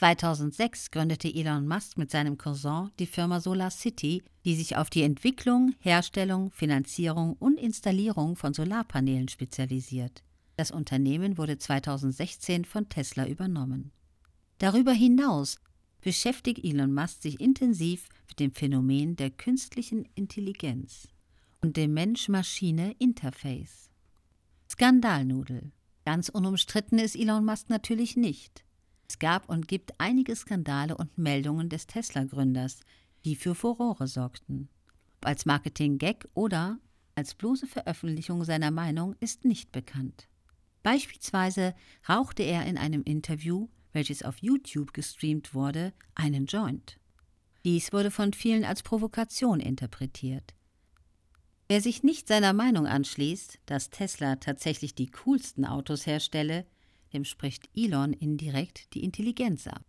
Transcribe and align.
2006 0.00 0.92
gründete 0.92 1.28
Elon 1.28 1.68
Musk 1.68 1.98
mit 1.98 2.10
seinem 2.10 2.38
Cousin 2.38 2.90
die 2.98 3.04
Firma 3.04 3.38
Solar 3.38 3.70
City, 3.70 4.22
die 4.46 4.54
sich 4.54 4.78
auf 4.78 4.88
die 4.88 5.02
Entwicklung, 5.02 5.74
Herstellung, 5.78 6.50
Finanzierung 6.52 7.34
und 7.34 7.58
Installierung 7.58 8.34
von 8.34 8.54
Solarpanelen 8.54 9.28
spezialisiert. 9.28 10.22
Das 10.56 10.70
Unternehmen 10.70 11.36
wurde 11.36 11.58
2016 11.58 12.64
von 12.64 12.88
Tesla 12.88 13.26
übernommen. 13.26 13.92
Darüber 14.56 14.92
hinaus 14.92 15.60
beschäftigt 16.00 16.64
Elon 16.64 16.94
Musk 16.94 17.20
sich 17.20 17.38
intensiv 17.38 18.08
mit 18.26 18.40
dem 18.40 18.54
Phänomen 18.54 19.16
der 19.16 19.28
künstlichen 19.28 20.08
Intelligenz 20.14 21.08
und 21.60 21.76
dem 21.76 21.92
Mensch-Maschine-Interface. 21.92 23.90
Skandalnudel. 24.66 25.72
Ganz 26.06 26.30
unumstritten 26.30 26.98
ist 26.98 27.16
Elon 27.16 27.44
Musk 27.44 27.68
natürlich 27.68 28.16
nicht. 28.16 28.64
Es 29.10 29.18
gab 29.18 29.48
und 29.48 29.66
gibt 29.66 29.92
einige 29.98 30.36
Skandale 30.36 30.96
und 30.96 31.18
Meldungen 31.18 31.68
des 31.68 31.88
Tesla-Gründers, 31.88 32.78
die 33.24 33.34
für 33.34 33.56
Furore 33.56 34.06
sorgten. 34.06 34.68
Ob 35.16 35.26
als 35.26 35.46
Marketing-Gag 35.46 36.28
oder 36.34 36.78
als 37.16 37.34
bloße 37.34 37.66
Veröffentlichung 37.66 38.44
seiner 38.44 38.70
Meinung 38.70 39.16
ist 39.18 39.44
nicht 39.44 39.72
bekannt. 39.72 40.28
Beispielsweise 40.84 41.74
rauchte 42.08 42.44
er 42.44 42.66
in 42.66 42.78
einem 42.78 43.02
Interview, 43.02 43.68
welches 43.92 44.22
auf 44.22 44.38
YouTube 44.38 44.94
gestreamt 44.94 45.54
wurde, 45.54 45.92
einen 46.14 46.46
Joint. 46.46 46.96
Dies 47.64 47.92
wurde 47.92 48.12
von 48.12 48.32
vielen 48.32 48.64
als 48.64 48.84
Provokation 48.84 49.58
interpretiert. 49.58 50.54
Wer 51.66 51.80
sich 51.80 52.04
nicht 52.04 52.28
seiner 52.28 52.52
Meinung 52.52 52.86
anschließt, 52.86 53.58
dass 53.66 53.90
Tesla 53.90 54.36
tatsächlich 54.36 54.94
die 54.94 55.10
coolsten 55.10 55.64
Autos 55.64 56.06
herstelle, 56.06 56.64
dem 57.12 57.24
spricht 57.24 57.68
Elon 57.74 58.12
indirekt 58.12 58.94
die 58.94 59.04
Intelligenz 59.04 59.66
ab. 59.66 59.84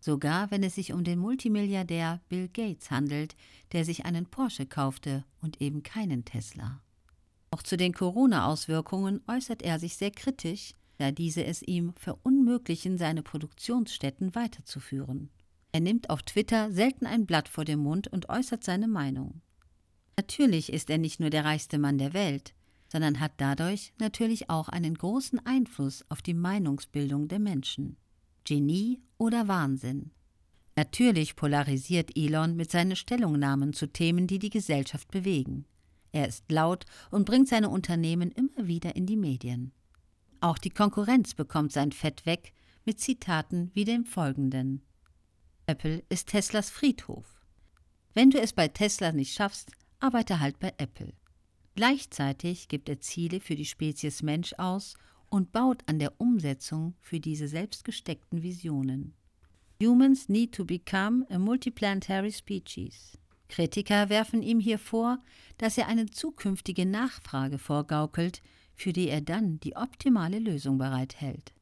Sogar 0.00 0.50
wenn 0.50 0.62
es 0.62 0.76
sich 0.76 0.92
um 0.92 1.04
den 1.04 1.18
Multimilliardär 1.18 2.20
Bill 2.28 2.48
Gates 2.48 2.90
handelt, 2.90 3.36
der 3.72 3.84
sich 3.84 4.06
einen 4.06 4.26
Porsche 4.26 4.66
kaufte 4.66 5.24
und 5.42 5.60
eben 5.60 5.82
keinen 5.82 6.24
Tesla. 6.24 6.80
Auch 7.50 7.62
zu 7.62 7.76
den 7.76 7.92
Corona-Auswirkungen 7.92 9.20
äußert 9.26 9.62
er 9.62 9.78
sich 9.78 9.96
sehr 9.96 10.10
kritisch, 10.10 10.72
da 10.98 11.10
diese 11.10 11.44
es 11.44 11.62
ihm 11.62 11.92
verunmöglichen, 11.96 12.96
seine 12.96 13.22
Produktionsstätten 13.22 14.34
weiterzuführen. 14.34 15.30
Er 15.72 15.80
nimmt 15.80 16.10
auf 16.10 16.22
Twitter 16.22 16.70
selten 16.72 17.06
ein 17.06 17.26
Blatt 17.26 17.48
vor 17.48 17.64
den 17.64 17.78
Mund 17.78 18.08
und 18.08 18.28
äußert 18.28 18.64
seine 18.64 18.88
Meinung. 18.88 19.40
Natürlich 20.16 20.72
ist 20.72 20.90
er 20.90 20.98
nicht 20.98 21.20
nur 21.20 21.30
der 21.30 21.44
reichste 21.44 21.78
Mann 21.78 21.98
der 21.98 22.12
Welt, 22.12 22.54
sondern 22.90 23.20
hat 23.20 23.32
dadurch 23.36 23.92
natürlich 23.98 24.50
auch 24.50 24.68
einen 24.68 24.94
großen 24.94 25.44
Einfluss 25.46 26.04
auf 26.08 26.22
die 26.22 26.34
Meinungsbildung 26.34 27.28
der 27.28 27.38
Menschen. 27.38 27.96
Genie 28.44 29.00
oder 29.16 29.48
Wahnsinn? 29.48 30.10
Natürlich 30.76 31.36
polarisiert 31.36 32.16
Elon 32.16 32.56
mit 32.56 32.70
seinen 32.70 32.96
Stellungnahmen 32.96 33.72
zu 33.72 33.86
Themen, 33.86 34.26
die 34.26 34.38
die 34.38 34.50
Gesellschaft 34.50 35.10
bewegen. 35.10 35.66
Er 36.12 36.26
ist 36.26 36.50
laut 36.50 36.84
und 37.10 37.26
bringt 37.26 37.48
seine 37.48 37.68
Unternehmen 37.68 38.32
immer 38.32 38.66
wieder 38.66 38.96
in 38.96 39.06
die 39.06 39.16
Medien. 39.16 39.72
Auch 40.40 40.58
die 40.58 40.70
Konkurrenz 40.70 41.34
bekommt 41.34 41.72
sein 41.72 41.92
Fett 41.92 42.26
weg 42.26 42.52
mit 42.84 42.98
Zitaten 42.98 43.70
wie 43.74 43.84
dem 43.84 44.04
folgenden. 44.04 44.82
Apple 45.66 46.02
ist 46.08 46.28
Teslas 46.28 46.70
Friedhof. 46.70 47.26
Wenn 48.14 48.30
du 48.30 48.40
es 48.40 48.52
bei 48.52 48.66
Tesla 48.66 49.12
nicht 49.12 49.34
schaffst, 49.34 49.70
arbeite 50.00 50.40
halt 50.40 50.58
bei 50.58 50.72
Apple. 50.78 51.12
Gleichzeitig 51.80 52.68
gibt 52.68 52.90
er 52.90 53.00
Ziele 53.00 53.40
für 53.40 53.56
die 53.56 53.64
Spezies 53.64 54.22
Mensch 54.22 54.52
aus 54.58 54.98
und 55.30 55.50
baut 55.50 55.82
an 55.86 55.98
der 55.98 56.12
Umsetzung 56.20 56.92
für 57.00 57.20
diese 57.20 57.48
selbst 57.48 57.86
gesteckten 57.86 58.42
Visionen. 58.42 59.14
Humans 59.82 60.28
need 60.28 60.54
to 60.54 60.66
become 60.66 61.24
a 61.30 61.38
multiplanetary 61.38 62.32
species. 62.32 63.16
Kritiker 63.48 64.10
werfen 64.10 64.42
ihm 64.42 64.60
hier 64.60 64.78
vor, 64.78 65.20
dass 65.56 65.78
er 65.78 65.88
eine 65.88 66.10
zukünftige 66.10 66.84
Nachfrage 66.84 67.56
vorgaukelt, 67.56 68.42
für 68.74 68.92
die 68.92 69.08
er 69.08 69.22
dann 69.22 69.58
die 69.60 69.74
optimale 69.74 70.38
Lösung 70.38 70.76
bereithält. 70.76 71.54